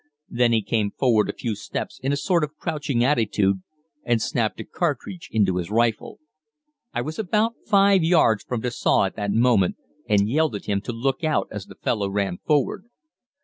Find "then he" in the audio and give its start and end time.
0.31-0.63